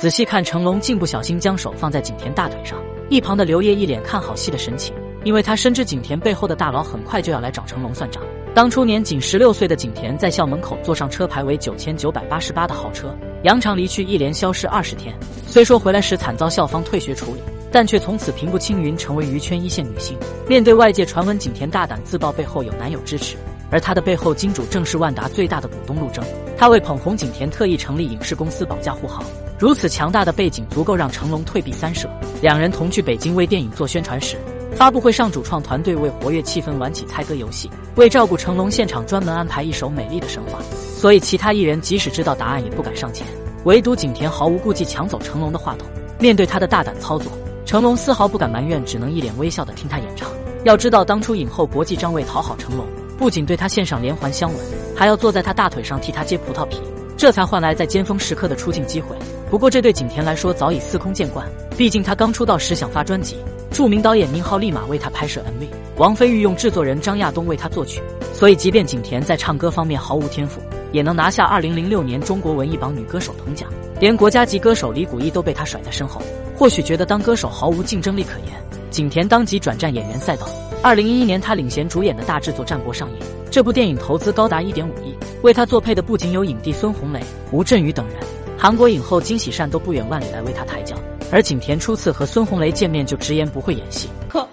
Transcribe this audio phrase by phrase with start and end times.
[0.00, 2.82] 仔细看，成龙竟不小心将手放在景甜大腿上。
[3.10, 8.22] 一旁的刘烨一脸看好戏的神情，因为他深知景甜背后的大佬很快就要来找成龙算账。
[8.54, 15.14] 当初年仅十六岁的景甜在校门口坐上车牌为九千九百八十八的豪车，扬长离去，一连消失二十天。
[15.46, 17.40] 虽说回来时惨遭校方退学处理，
[17.70, 20.16] 但却从此平步青云，成为娱圈一线女星。
[20.48, 23.36] 面对外界传闻，景甜大胆自曝背后有男友支持，
[23.72, 26.22] 而他的背后金主正是万达最大的股东陆征。
[26.56, 29.24] 他为捧红景甜，特意成立影视公司保驾护航。
[29.58, 32.08] 如此强大的背景，足够让成龙退避三舍。
[32.40, 34.36] 两人同去北京为电影做宣传时，
[34.76, 40.58] 发布会上主创团队为活跃气氛玩起猜歌游戏，为照顾成龙，现场专门安排一首美丽的神话。
[40.96, 43.26] 所以其他艺人即使知道答案也不敢上前，
[43.64, 45.88] 唯独景甜毫无顾忌抢走成龙的话筒。
[46.20, 47.32] 面对他的大胆操作，
[47.64, 50.28] 成龙丝毫不敢埋怨，只能一脸微笑的听他演唱。
[50.64, 52.86] 要知道，当初影后国际张为讨好成龙，
[53.18, 54.58] 不仅对他献上连环香吻，
[54.96, 56.80] 还要坐在他大腿上替他揭葡萄皮。
[57.16, 59.14] 这才换来在尖峰时刻的出镜机会。
[59.48, 63.36] 不过这对景甜来说早已司空见惯，毕竟她刚出道时想发专辑，
[63.70, 68.02] 著名导演宁浩立马为她拍摄 MV，王菲御用制作人张亚东为她作曲。
[68.32, 70.60] 所以即便景甜在唱歌方面毫无天赋，
[70.90, 76.20] 也能拿下2006年中国文艺榜女歌手铜奖，连国家级歌手李谷一都被她甩在身后。
[76.56, 78.48] 或许觉得当歌手毫无竞争力可言，
[78.90, 80.48] 景甜当即转战演员赛道。
[80.82, 83.16] 2011年，他领衔主演的大制作《战国》上映。
[83.52, 87.20] 这部电影投资高达一点五亿，为他作配的不仅有影帝孙红雷、
[87.52, 88.16] 吴镇宇等人，
[88.58, 90.96] 韩国影后金喜善都不远万里来为他抬轿。
[91.30, 94.08] 而景甜初次和孙红雷见面就直言不会演戏，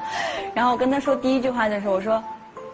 [0.54, 2.24] 然后我跟他说第一句话的时候，我说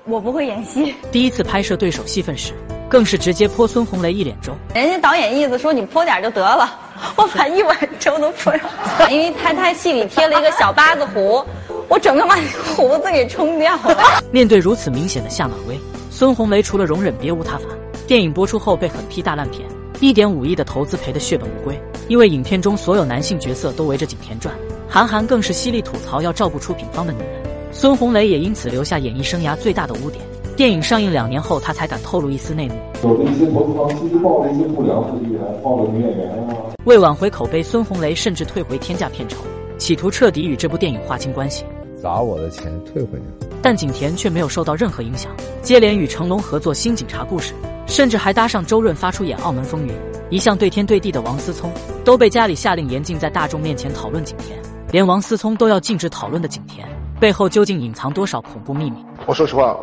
[0.04, 0.94] 我不会演戏。
[1.10, 2.52] 第一次拍摄对手戏份时，
[2.90, 4.52] 更是直接泼孙红雷一脸粥。
[4.74, 6.78] 人家导演意思说你泼点就得了，
[7.16, 8.70] 我把一碗粥都泼上，
[9.10, 11.44] 因为他他戏里贴了一个小八字胡，
[11.88, 12.36] 我整个把
[12.76, 14.22] 胡子给冲掉了。
[14.32, 15.80] 面对如此明显的下马威。
[16.10, 17.66] 孙红雷除了容忍，别无他法。
[18.08, 19.68] 电影播出后被狠批大烂片，
[20.00, 21.80] 一点五亿的投资赔得血本无归。
[22.08, 24.54] 因为影片中所有男性角色都围着景甜转，
[24.88, 27.30] 韩寒更是犀利吐槽要照顾出品方的女人。
[27.72, 30.24] 孙红雷也因此留下演艺生涯最大的污点。
[30.56, 32.76] 电影上映两年后，他才敢透露一丝内幕。
[33.04, 36.56] 有一些投资方其实抱着一些不良资金来抱着女演员啊。
[36.86, 39.38] 为挽回口碑，孙红雷甚至退回天价片酬，
[39.78, 41.66] 企图彻底与这部电影划清关系。
[42.06, 43.48] 砸我的钱退回去。
[43.64, 45.32] 但景甜却没有受到任何影响，
[45.64, 47.52] 接连与成龙合作《新警察故事》，
[47.92, 49.92] 甚至还搭上周润发出演《澳门风云》。
[50.30, 51.72] 一向对天对地的王思聪，
[52.04, 54.56] 都被家里下令严禁在大众面前讨论景甜。
[54.92, 56.88] 连王思聪都要禁止讨论的景甜，
[57.20, 59.04] 背后究竟隐藏多少恐怖秘密？
[59.26, 59.76] 我说实话，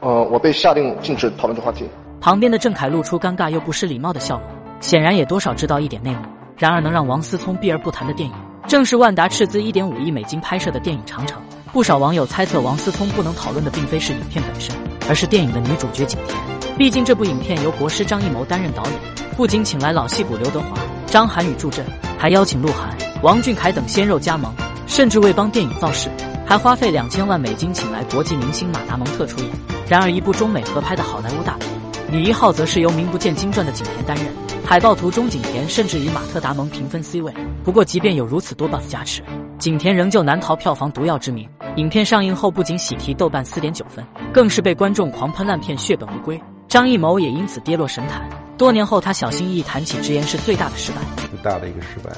[0.00, 1.88] 呃，我被下令禁止讨论这话题。
[2.20, 4.46] 旁边的郑恺露出尴尬又不失礼貌的笑容，
[4.80, 6.18] 显然也多少知道一点内幕。
[6.58, 8.34] 然而，能让王思聪避而不谈的电影，
[8.68, 11.40] 正是万达斥资一点五亿美金拍摄的电影《长城》。
[11.72, 14.76] 不少网友猜测，王思聪不能讨论的并非是影片本身，
[15.08, 16.76] 而是电影的女主角景甜。
[16.76, 18.92] 毕竟这部影片由国师张艺谋担任导演，
[19.38, 21.82] 不仅请来老戏骨刘德华、张涵予助阵，
[22.18, 24.52] 还邀请鹿晗、王俊凯等鲜肉加盟，
[24.86, 26.10] 甚至为帮电影造势，
[26.44, 29.48] 还花费两千万美金请来国际明星马达蒙特出演。
[29.88, 31.68] 然而，一部中美合拍的好莱坞大片，
[32.10, 34.26] 女一号则是由名不见经传的景甜担任。
[34.62, 37.32] 海报图中，景甜甚至与马特·达蒙平分 C 位。
[37.64, 39.22] 不过，即便有如此多 buff 加持，
[39.58, 41.48] 景甜仍旧难逃票房毒药之名。
[41.76, 46.38] 影片上映后，不仅喜提豆瓣四点九分，更是被观众狂喷烂片，血本无归。
[46.68, 48.28] 张艺谋也因此跌落神坛。
[48.58, 50.98] 多年后，他小心翼翼谈起，直言是最大的失败。
[51.30, 52.10] 最大的一个失败，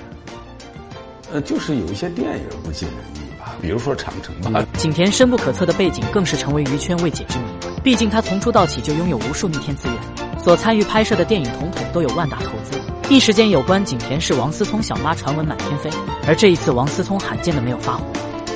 [1.33, 4.67] 呃，就是有一些电影不尽人意吧，比如说《长城》吧。
[4.77, 7.45] 景甜深不可测的背景，更是成为娱圈未解之谜。
[7.85, 9.97] 毕竟他从出道起就拥有无数逆天资源，
[10.43, 12.77] 所参与拍摄的电影统统都有万达投资。
[13.09, 15.89] 一时间，有关景甜是王思聪小妈传闻满天飞。
[16.27, 18.05] 而这一次，王思聪罕见的没有发火。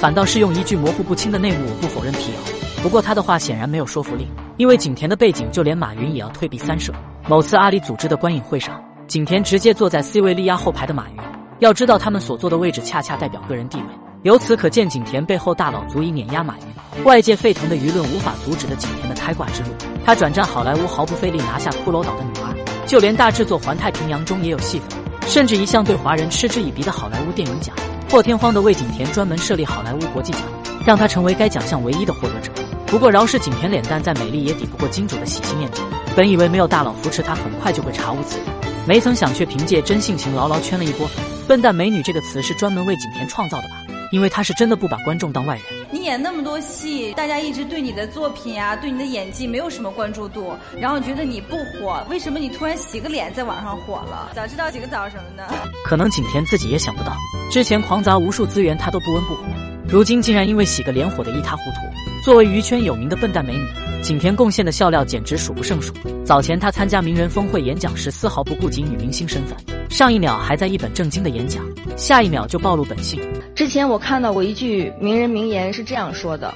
[0.01, 2.39] 反倒是用一句模糊不清的内幕，我不否认辟谣。
[2.85, 6.93] 不过他的话显然没有说服力，因为景甜的背景就连马云也要退避三舍。
[7.27, 11.17] 某次阿里组织的观影会上，景甜直接坐在 C 位力压后排的马云。
[11.59, 13.85] 要知道他们所坐的位置恰恰代表个人地位，
[14.23, 17.05] 由此可见景甜背后大佬足以碾压马云。
[17.05, 19.71] 外界沸腾的舆论无法阻止的景甜的开挂之路。
[20.07, 27.75] 他转战好莱坞毫不费力拿下骷髅岛的女二，就连大制作环太平洋中也有戏份，甚至一向对华人嗤之以鼻的好莱坞电影奖。
[28.09, 30.41] 破天荒的为景甜专门设立好莱坞国际奖，
[30.87, 32.51] 让她成为该奖项唯一的获得者。
[32.87, 35.83] 不过饶是景甜脸蛋再美丽，也抵不过金主的喜新厌旧。
[36.17, 38.47] 本以为没有大佬扶持，她很快就会查无此人，
[38.87, 41.23] 没曾想却凭借真性情牢牢圈了一波粉。
[41.47, 43.77] 笨蛋美女这个词是专门为景甜创造的吧？
[44.11, 45.65] 因为她是真的不把观众当外人。
[45.91, 54.31] 你演那么多戏，大家一直对你的作品啊，对你的演技没有什么关注度，然后觉得你不火，为什么你突然洗个脸在网上火了？
[54.35, 55.49] 早知道洗个澡什么的。
[55.87, 57.17] 可能景甜自己也想不到。
[57.51, 59.43] 之前狂砸无数资源，她都不温不火，
[59.89, 61.81] 如今竟然因为洗个脸火得一塌糊涂。
[62.23, 63.67] 作为娱圈有名的笨蛋美女，
[64.03, 65.95] 景甜贡献的笑料简直数不胜数。
[66.23, 69.57] 早前她参加名人峰会演讲时，丝毫不顾及女明星身份，
[69.89, 71.65] 上一秒还在一本正经的演讲，
[71.97, 73.21] 下一秒就暴露本性。
[73.55, 76.55] 之前我看到过一句名人名言是这样说的：“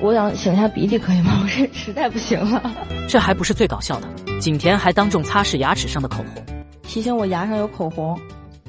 [0.00, 1.38] 我想擤下鼻涕可以吗？
[1.42, 2.62] 我是实在不行了。”
[3.08, 4.08] 这还不是最搞笑的，
[4.40, 6.44] 景甜还当众擦拭牙齿上的口红，
[6.82, 8.18] 提醒我牙上有口红。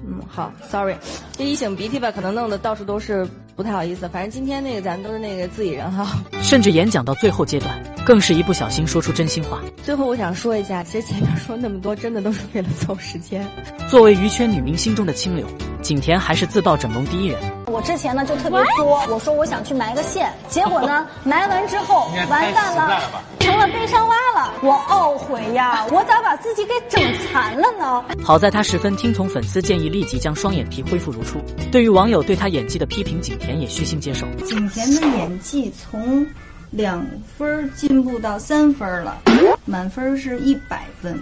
[0.02, 0.96] 嗯，好，sorry，
[1.34, 4.08] 这一擤鼻涕吧，可能弄得到处都是，不太好意思。
[4.08, 6.08] 反正今天那个咱都是那个自己人哈。
[6.42, 9.60] 甚至演讲到最后阶段，更是一不小心说出真心话。
[9.84, 13.46] 最后我想说一下，其实前面说那么多，真的都是为了凑时间。
[13.88, 15.46] 作为娱圈女明星中的清流，
[15.82, 17.40] 景甜还是自曝整容第一人。
[17.68, 23.00] 我之前呢就特别作，我说我想去埋个线，结果呢埋完之后完蛋了，
[23.40, 27.02] 成了悲伤蛙了，我懊悔呀，我咋把自己给整
[27.32, 28.04] 残了呢？
[28.24, 31.40] 好在她十分听从粉丝建议，立即将双眼皮恢复如初。
[31.72, 34.28] 对于网友对她演技的批评，景甜也虚心接受。
[34.46, 36.26] 景甜的演技从
[36.72, 37.06] 两
[37.38, 39.18] 分进步到三分了，
[39.66, 41.20] 满分是一百分，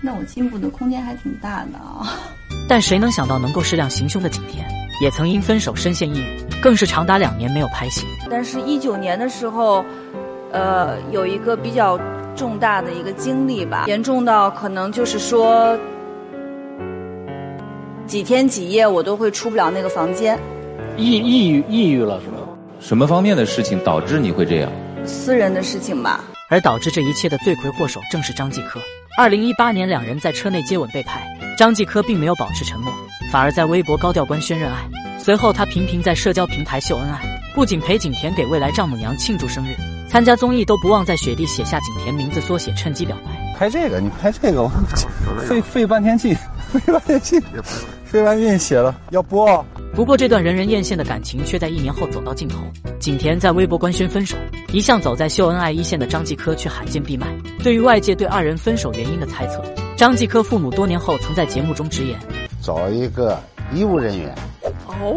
[0.00, 2.18] 那我进步的空间还挺大的啊。
[2.68, 4.64] 但谁能想到能够适量行凶的景甜？
[5.00, 8.06] 也曾因分手深陷抑郁，更是长达两年没有拍戏。
[8.30, 9.84] 但是，一九年的时候，
[10.52, 11.98] 呃，有一个比较
[12.36, 15.76] 重大的一个经历吧，严重到可能就是说，
[18.06, 20.38] 几天几夜我都会出不了那个房间。
[20.96, 22.36] 抑抑郁抑郁了是吧？
[22.84, 24.70] 什么方面的事情导致你会这样？
[25.06, 26.22] 私人的事情吧。
[26.50, 28.78] 而导致这一切的罪魁祸首正是张继科。
[29.16, 31.26] 二零一八年，两人在车内接吻被拍，
[31.56, 32.92] 张继科并没有保持沉默。
[33.32, 34.86] 反而在微博高调官宣认爱，
[35.18, 37.22] 随后他频频在社交平台秀恩爱，
[37.54, 39.74] 不仅陪景甜给未来丈母娘庆祝生日，
[40.06, 43.58] 参加综艺都不忘在雪地写下景甜名字缩写，趁机表白。
[43.58, 44.70] 拍这个，你拍这个，我
[45.48, 46.36] 费费半天劲，
[46.70, 47.40] 费半天劲，
[48.04, 49.64] 费半天劲写了要播。
[49.94, 52.58] 不过这段人人艳羡的感情却在一年后走到尽头，
[52.98, 54.36] 景甜在微博官宣分手，
[54.72, 57.28] 一向走在秀恩爱一线的张继科却罕见闭麦。
[57.62, 59.62] 对于外界对二人分手原因的猜测，
[59.96, 62.18] 张继科父母多年后曾在节目中直言。
[62.60, 63.38] 找一个
[63.72, 64.34] 医务人员
[64.88, 65.16] 哦，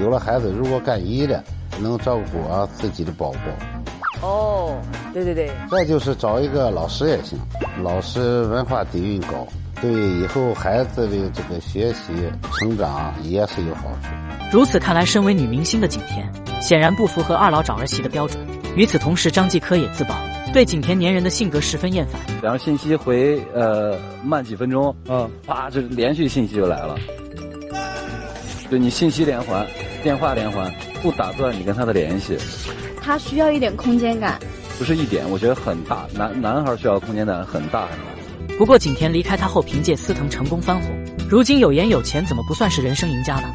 [0.00, 1.44] 有了孩子，如果干医的，
[1.78, 4.26] 能照顾好自己的宝宝。
[4.26, 4.80] 哦，
[5.12, 5.50] 对对对。
[5.70, 7.38] 再就是找一个老师也行，
[7.82, 9.46] 老师文化底蕴高，
[9.80, 12.12] 对以后孩子的这个学习
[12.52, 14.08] 成长也是有好处。
[14.50, 16.28] 如此看来，身为女明星的景甜，
[16.60, 18.38] 显然不符合二老找儿媳的标准。
[18.76, 20.14] 与此同时，张继科也自曝
[20.52, 26.96] 对景甜粘人的性格十分厌烦，然后信息回呃慢几分钟，嗯，啪，这连续信息就来了，
[28.70, 29.66] 对你信息连环，
[30.02, 30.72] 电话连环，
[31.02, 32.36] 不打断你跟他的联系。
[33.00, 34.38] 他需要一点空间感，
[34.78, 36.06] 不是一点，我觉得很大。
[36.14, 38.17] 男男孩需要空间感很大很大。
[38.58, 40.90] 不过景甜离开他后，凭借司藤成功翻红，
[41.28, 43.54] 如今有颜有钱，怎么不算是人生赢家呢？